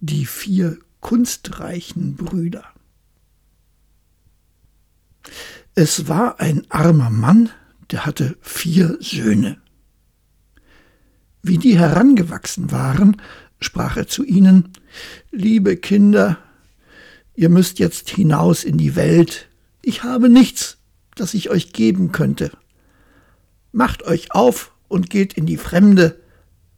[0.00, 2.64] die vier kunstreichen Brüder.
[5.74, 7.50] Es war ein armer Mann,
[7.90, 9.58] der hatte vier Söhne.
[11.42, 13.20] Wie die herangewachsen waren,
[13.60, 14.72] sprach er zu ihnen
[15.30, 16.38] Liebe Kinder,
[17.34, 19.48] ihr müsst jetzt hinaus in die Welt,
[19.82, 20.78] ich habe nichts,
[21.14, 22.50] das ich euch geben könnte.
[23.72, 26.20] Macht euch auf und geht in die Fremde,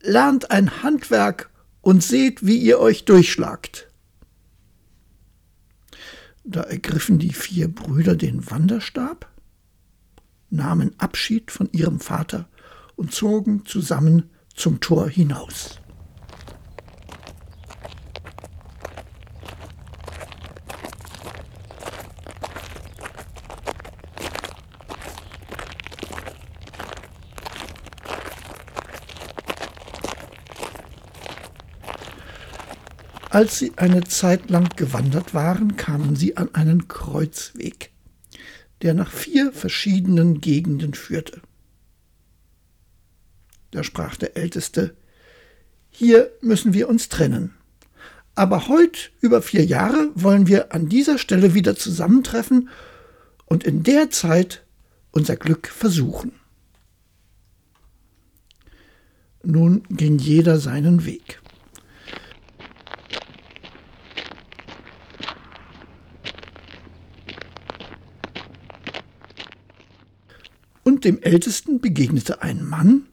[0.00, 1.47] lernt ein Handwerk
[1.88, 3.88] und seht, wie ihr euch durchschlagt.
[6.44, 9.26] Da ergriffen die vier Brüder den Wanderstab,
[10.50, 12.46] nahmen Abschied von ihrem Vater
[12.94, 15.80] und zogen zusammen zum Tor hinaus.
[33.38, 37.92] Als sie eine Zeit lang gewandert waren, kamen sie an einen Kreuzweg,
[38.82, 41.40] der nach vier verschiedenen Gegenden führte.
[43.70, 44.96] Da sprach der Älteste,
[45.88, 47.54] Hier müssen wir uns trennen.
[48.34, 52.70] Aber heut, über vier Jahre, wollen wir an dieser Stelle wieder zusammentreffen
[53.44, 54.66] und in der Zeit
[55.12, 56.32] unser Glück versuchen.
[59.44, 61.40] Nun ging jeder seinen Weg.
[70.88, 73.08] Und dem Ältesten begegnete ein Mann,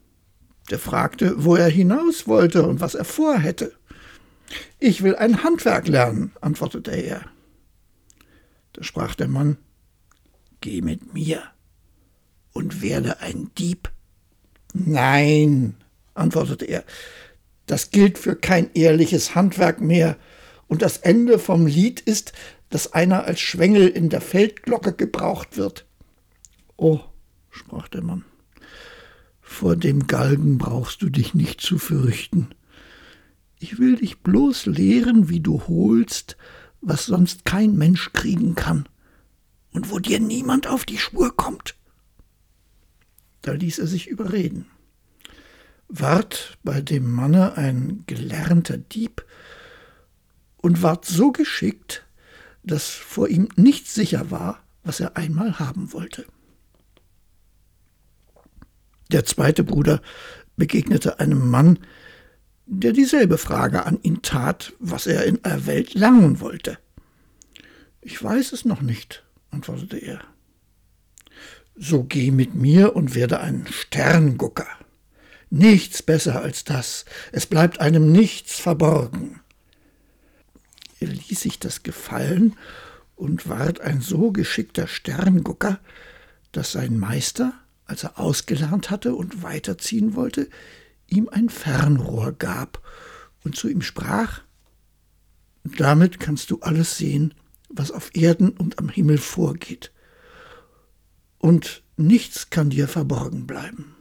[0.70, 3.73] der fragte, wo er hinaus wollte und was er vorhätte.
[4.80, 7.26] Ich will ein Handwerk lernen, antwortete er.
[8.72, 9.58] Da sprach der Mann,
[10.62, 11.44] Geh mit mir
[12.53, 13.92] und werde ein Dieb.
[14.73, 15.76] Nein,
[16.14, 16.86] antwortete er,
[17.66, 20.16] das gilt für kein ehrliches Handwerk mehr,
[20.68, 22.31] und das Ende vom Lied ist,
[22.70, 25.86] dass einer als Schwengel in der Feldglocke gebraucht wird.
[26.78, 27.02] Oh,
[27.56, 28.25] sprach der Mann,
[29.41, 32.50] vor dem Galgen brauchst du dich nicht zu fürchten.
[33.59, 36.35] Ich will dich bloß lehren, wie du holst,
[36.81, 38.90] was sonst kein Mensch kriegen kann
[39.72, 41.75] und wo dir niemand auf die Spur kommt.
[43.41, 44.66] Da ließ er sich überreden.
[45.88, 49.24] Ward bei dem Manne ein gelernter Dieb
[50.58, 52.06] und ward so geschickt,
[52.63, 56.25] dass vor ihm nicht sicher war, was er einmal haben wollte.
[59.11, 60.01] Der zweite Bruder
[60.57, 61.79] begegnete einem Mann,
[62.66, 66.77] der dieselbe Frage an ihn tat, was er in der Welt lernen wollte.
[68.01, 70.21] Ich weiß es noch nicht, antwortete er.
[71.75, 74.67] So geh mit mir und werde ein Sterngucker.
[75.49, 77.05] Nichts besser als das.
[77.31, 79.41] Es bleibt einem nichts verborgen.
[80.99, 82.55] Er ließ sich das gefallen
[83.16, 85.79] und ward ein so geschickter Sterngucker,
[86.51, 87.53] dass sein Meister
[87.85, 90.50] als er ausgelernt hatte und weiterziehen wollte,
[91.07, 92.81] ihm ein Fernrohr gab
[93.44, 94.41] und zu ihm sprach
[95.63, 97.34] Damit kannst du alles sehen,
[97.69, 99.91] was auf Erden und am Himmel vorgeht,
[101.38, 103.96] und nichts kann dir verborgen bleiben.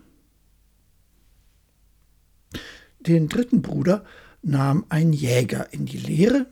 [3.01, 4.05] Den dritten Bruder
[4.41, 6.47] nahm ein Jäger in die Lehre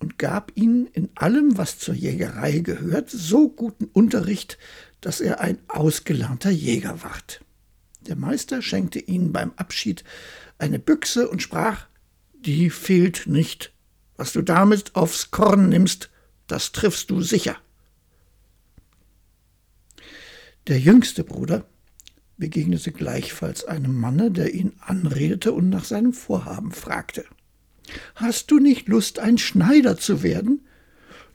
[0.00, 4.58] und gab ihnen in allem, was zur Jägerei gehört, so guten Unterricht,
[5.00, 7.44] dass er ein ausgelernter Jäger ward.
[8.00, 10.04] Der Meister schenkte ihnen beim Abschied
[10.58, 11.86] eine Büchse und sprach
[12.34, 13.72] Die fehlt nicht.
[14.16, 16.10] Was du damit aufs Korn nimmst,
[16.46, 17.56] das triffst du sicher.
[20.66, 21.66] Der jüngste Bruder
[22.36, 27.24] begegnete gleichfalls einem Manne, der ihn anredete und nach seinem Vorhaben fragte.
[28.14, 30.66] Hast du nicht Lust, ein Schneider zu werden?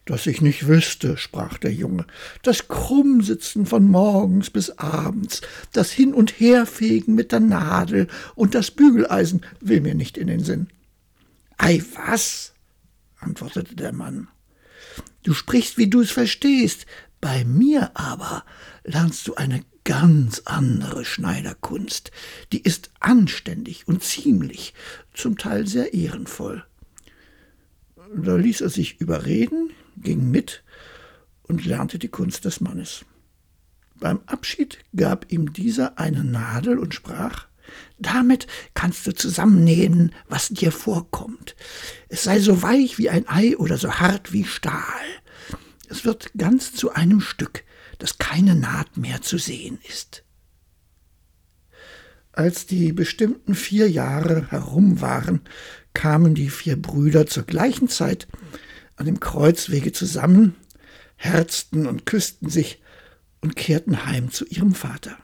[0.06, 2.06] Dass ich nicht wüsste, sprach der Junge,
[2.41, 5.41] das Krummsitzen von morgens bis abends,
[5.72, 10.44] das Hin- und Herfegen mit der Nadel und das Bügeleisen will mir nicht in den
[10.44, 10.68] Sinn.
[11.58, 12.53] Ei, was?
[13.19, 14.28] antwortete der Mann.
[15.23, 16.85] Du sprichst, wie du es verstehst.
[17.22, 18.44] Bei mir aber
[18.84, 22.11] lernst du eine ganz andere Schneiderkunst.
[22.52, 24.73] Die ist anständig und ziemlich,
[25.14, 26.66] zum Teil sehr ehrenvoll.
[28.16, 30.63] Da ließ er sich überreden, ging mit
[31.43, 33.05] und lernte die Kunst des Mannes.
[33.95, 37.47] Beim Abschied gab ihm dieser eine Nadel und sprach
[37.97, 41.55] Damit kannst du zusammennähen, was dir vorkommt.
[42.09, 44.84] Es sei so weich wie ein Ei oder so hart wie Stahl.
[45.90, 47.63] Es wird ganz zu einem Stück,
[47.99, 50.23] dass keine Naht mehr zu sehen ist.
[52.34, 55.41] Als die bestimmten vier Jahre herum waren,
[55.93, 58.28] kamen die vier Brüder zur gleichen Zeit
[58.95, 60.55] an dem Kreuzwege zusammen,
[61.16, 62.81] herzten und küssten sich
[63.41, 65.17] und kehrten heim zu ihrem Vater.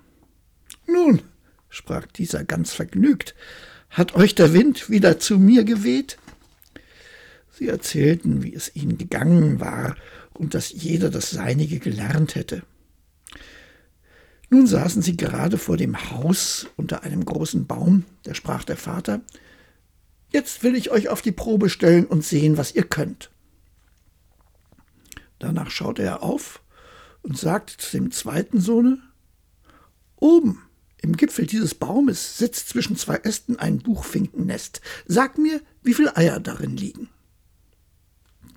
[0.88, 1.21] Nun,
[1.69, 3.36] sprach dieser ganz vergnügt,
[3.89, 6.18] hat euch der Wind wieder zu mir geweht?
[7.51, 9.95] Sie erzählten, wie es ihnen gegangen war
[10.33, 12.63] und dass jeder das Seinige gelernt hätte.
[14.50, 19.22] Nun saßen sie gerade vor dem Haus unter einem großen Baum, da sprach der Vater,
[20.31, 23.31] Jetzt will ich euch auf die Probe stellen und sehen, was ihr könnt.
[25.39, 26.62] Danach schaute er auf
[27.21, 29.00] und sagte zu dem zweiten Sohne,
[30.18, 30.62] Oben
[31.01, 34.81] im Gipfel dieses Baumes sitzt zwischen zwei Ästen ein Buchfinkennest.
[35.06, 37.09] Sag mir, wie viele Eier darin liegen.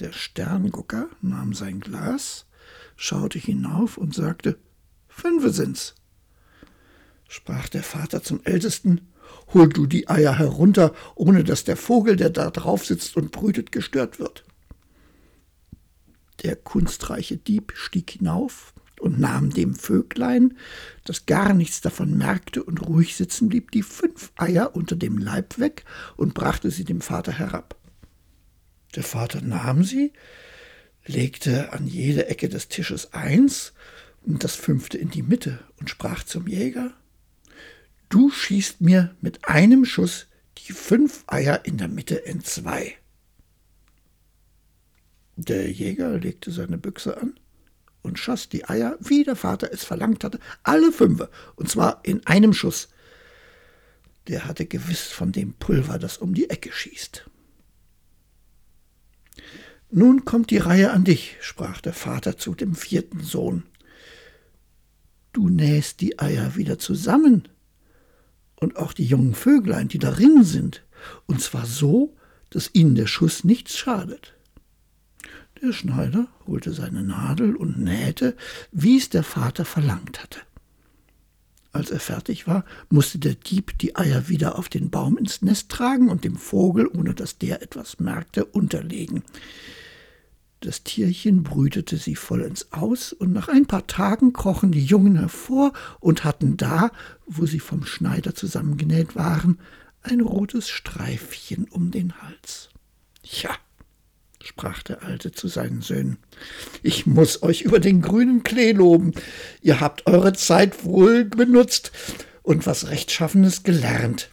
[0.01, 2.47] Der Sterngucker nahm sein Glas,
[2.97, 4.59] schaute hinauf und sagte,
[5.07, 5.95] Fünfe sind's.
[7.29, 9.13] Sprach der Vater zum Ältesten,
[9.55, 13.71] Hol du die Eier herunter, ohne dass der Vogel, der da drauf sitzt und brütet,
[13.71, 14.45] gestört wird.
[16.43, 20.57] Der kunstreiche Dieb stieg hinauf und nahm dem Vöglein,
[21.05, 25.59] das gar nichts davon merkte und ruhig sitzen blieb, die fünf Eier unter dem Leib
[25.59, 25.85] weg
[26.17, 27.77] und brachte sie dem Vater herab.
[28.95, 30.13] Der Vater nahm sie,
[31.05, 33.73] legte an jede Ecke des Tisches eins
[34.23, 36.95] und das fünfte in die Mitte und sprach zum Jäger
[38.09, 40.27] Du schießt mir mit einem Schuss
[40.59, 42.99] die fünf Eier in der Mitte entzwei.
[45.37, 47.39] Der Jäger legte seine Büchse an
[48.03, 52.27] und schoss die Eier, wie der Vater es verlangt hatte, alle fünfe, und zwar in
[52.27, 52.89] einem Schuss.
[54.29, 57.29] Der hatte gewiss von dem Pulver, das um die Ecke schießt.
[59.91, 63.65] Nun kommt die Reihe an dich, sprach der Vater zu dem vierten Sohn.
[65.33, 67.49] Du nähst die Eier wieder zusammen
[68.57, 70.85] und auch die jungen Vöglein, die darin sind,
[71.27, 72.17] und zwar so,
[72.51, 74.35] dass ihnen der Schuss nichts schadet.
[75.63, 78.37] Der Schneider holte seine Nadel und nähte,
[78.73, 80.41] wie es der Vater verlangt hatte.
[81.71, 85.69] Als er fertig war, musste der Dieb die Eier wieder auf den Baum ins Nest
[85.69, 89.23] tragen und dem Vogel, ohne dass der etwas merkte, unterlegen.
[90.59, 95.73] Das Tierchen brütete sie vollends aus, und nach ein paar Tagen krochen die Jungen hervor
[96.01, 96.91] und hatten da,
[97.27, 99.61] wo sie vom Schneider zusammengenäht waren,
[100.03, 102.69] ein rotes Streifchen um den Hals.
[103.23, 103.51] Ja,
[104.47, 106.19] sprach der Alte zu seinen Söhnen.
[106.83, 109.13] Ich muss euch über den grünen Klee loben.
[109.61, 111.93] Ihr habt eure Zeit wohl benutzt
[112.43, 114.31] und was Rechtschaffenes gelernt.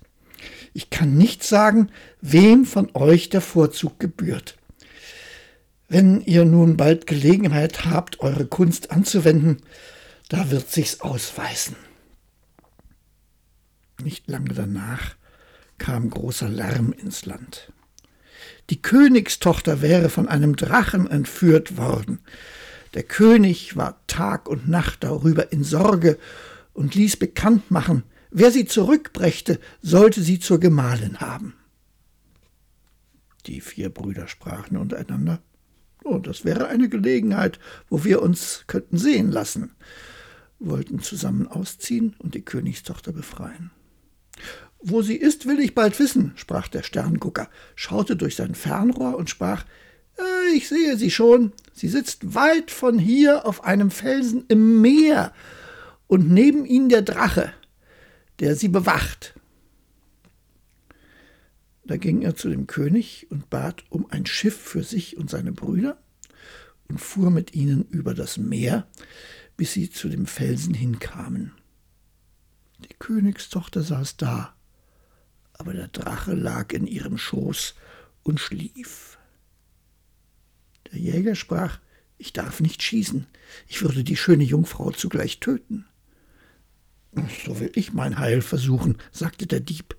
[0.73, 1.91] Ich kann nicht sagen,
[2.21, 4.57] wem von euch der Vorzug gebührt.
[5.87, 9.57] Wenn ihr nun bald Gelegenheit habt, eure Kunst anzuwenden,
[10.29, 11.75] da wird sich's ausweisen.
[14.03, 15.15] Nicht lange danach
[15.79, 17.71] kam großer Lärm ins Land.
[18.69, 22.19] Die Königstochter wäre von einem Drachen entführt worden.
[22.93, 26.17] Der König war Tag und Nacht darüber in Sorge
[26.73, 31.55] und ließ bekannt machen, wer sie zurückbrächte, sollte sie zur Gemahlin haben.
[33.45, 35.41] Die vier Brüder sprachen untereinander,
[36.03, 39.71] oh, das wäre eine Gelegenheit, wo wir uns könnten sehen lassen,
[40.59, 43.71] wollten zusammen ausziehen und die Königstochter befreien.
[44.81, 49.29] Wo sie ist, will ich bald wissen, sprach der Sterngucker, schaute durch sein Fernrohr und
[49.29, 49.65] sprach
[50.17, 55.33] äh, Ich sehe sie schon, sie sitzt weit von hier auf einem Felsen im Meer,
[56.07, 57.53] und neben ihnen der Drache,
[58.39, 59.35] der sie bewacht.
[61.85, 65.51] Da ging er zu dem König und bat um ein Schiff für sich und seine
[65.51, 66.01] Brüder
[66.87, 68.87] und fuhr mit ihnen über das Meer,
[69.55, 71.51] bis sie zu dem Felsen hinkamen.
[72.79, 74.55] Die Königstochter saß da,
[75.59, 77.75] aber der Drache lag in ihrem Schoß
[78.23, 79.17] und schlief.
[80.91, 81.79] Der Jäger sprach,
[82.17, 83.27] ich darf nicht schießen,
[83.67, 85.85] ich würde die schöne Jungfrau zugleich töten.
[87.45, 89.97] So will ich mein Heil versuchen, sagte der Dieb,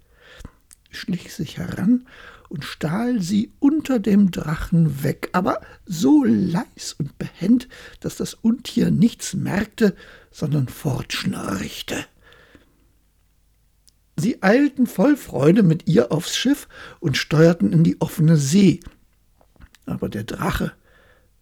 [0.90, 2.06] schlich sich heran
[2.48, 7.68] und stahl sie unter dem Drachen weg, aber so leis und behend,
[8.00, 9.94] dass das Untier nichts merkte,
[10.30, 12.06] sondern fortschnarchte.
[14.20, 16.68] Sie eilten voll Freude mit ihr aufs Schiff
[17.00, 18.80] und steuerten in die offene See.
[19.86, 20.72] Aber der Drache,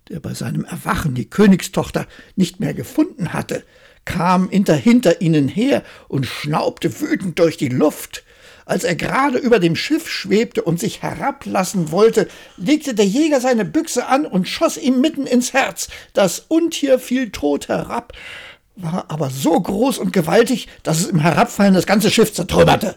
[0.08, 2.06] der bei seinem Erwachen die Königstochter
[2.36, 3.64] nicht mehr gefunden hatte,
[4.04, 8.24] kam hinter, hinter ihnen her und schnaubte wütend durch die Luft.
[8.64, 13.64] Als er gerade über dem Schiff schwebte und sich herablassen wollte, legte der Jäger seine
[13.64, 15.88] Büchse an und schoss ihm mitten ins Herz.
[16.12, 18.12] Das Untier fiel tot herab,
[18.80, 22.96] war aber so groß und gewaltig, dass es im Herabfallen das ganze Schiff zertrümmerte.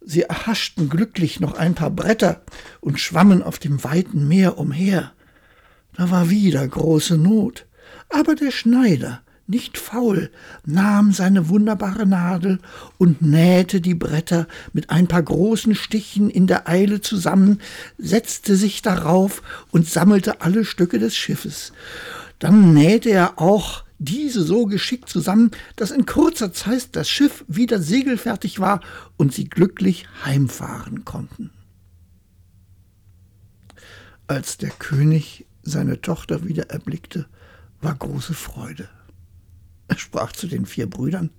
[0.00, 2.42] Sie erhaschten glücklich noch ein paar Bretter
[2.80, 5.12] und schwammen auf dem weiten Meer umher.
[5.96, 7.66] Da war wieder große Not.
[8.08, 10.30] Aber der Schneider, nicht faul,
[10.64, 12.58] nahm seine wunderbare Nadel
[12.98, 17.60] und nähte die Bretter mit ein paar großen Stichen in der Eile zusammen,
[17.98, 21.72] setzte sich darauf und sammelte alle Stücke des Schiffes.
[22.38, 27.80] Dann nähte er auch diese so geschickt zusammen, dass in kurzer Zeit das Schiff wieder
[27.80, 28.80] segelfertig war
[29.16, 31.50] und sie glücklich heimfahren konnten.
[34.26, 37.26] Als der König seine Tochter wieder erblickte,
[37.80, 38.88] war große Freude.
[39.88, 41.30] Er sprach zu den vier Brüdern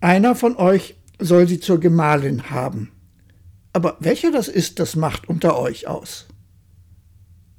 [0.00, 2.92] Einer von euch soll sie zur Gemahlin haben.
[3.72, 6.26] Aber welcher das ist, das macht unter euch aus.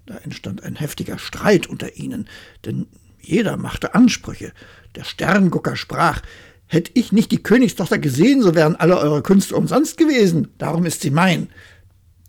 [0.06, 2.28] Da entstand ein heftiger Streit unter ihnen,
[2.66, 2.88] denn
[3.20, 4.52] jeder machte Ansprüche.
[4.96, 6.22] Der Sterngucker sprach,
[6.68, 11.02] Hätt ich nicht die Königstochter gesehen, so wären alle eure Künste umsonst gewesen, darum ist
[11.02, 11.50] sie mein.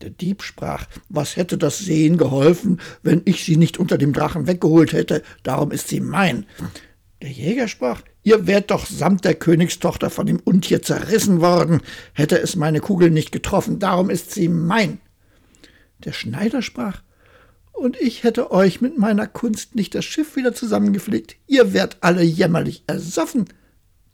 [0.03, 4.47] Der Dieb sprach, was hätte das Sehen geholfen, wenn ich sie nicht unter dem Drachen
[4.47, 6.45] weggeholt hätte, darum ist sie mein.
[7.23, 11.81] Der Jäger sprach, ihr wärt doch samt der Königstochter von dem Untier zerrissen worden,
[12.13, 15.01] hätte es meine Kugel nicht getroffen, darum ist sie mein.
[16.05, 17.03] Der Schneider sprach,
[17.75, 21.37] und ich hätte euch mit meiner Kunst nicht das Schiff wieder zusammengepflegt.
[21.47, 23.47] Ihr wärt alle jämmerlich ersoffen.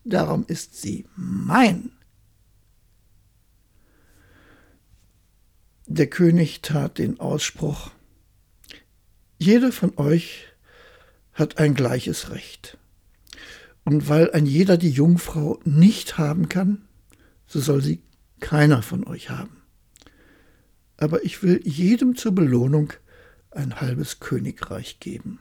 [0.02, 1.92] Darum ist sie mein.
[5.86, 7.90] Der König tat den Ausspruch,
[9.38, 10.46] jeder von euch
[11.32, 12.78] hat ein gleiches Recht.
[13.84, 16.82] Und weil ein jeder die Jungfrau nicht haben kann,
[17.46, 18.02] so soll sie
[18.38, 19.62] keiner von euch haben.
[20.96, 22.92] Aber ich will jedem zur Belohnung
[23.50, 25.40] ein halbes Königreich geben.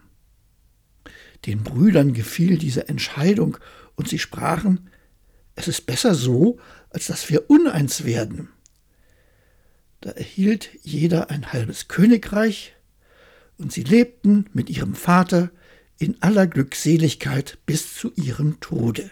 [1.45, 3.57] Den Brüdern gefiel diese Entscheidung,
[3.95, 4.89] und sie sprachen,
[5.55, 6.57] es ist besser so,
[6.89, 8.49] als dass wir uneins werden.
[10.01, 12.75] Da erhielt jeder ein halbes Königreich,
[13.57, 15.51] und sie lebten mit ihrem Vater
[15.97, 19.11] in aller Glückseligkeit bis zu ihrem Tode.